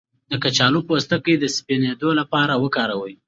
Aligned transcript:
د 0.31 0.33
کچالو 0.43 0.79
پوستکی 0.87 1.35
د 1.39 1.45
سپینیدو 1.57 2.09
لپاره 2.19 2.53
وکاروئ 2.63 3.13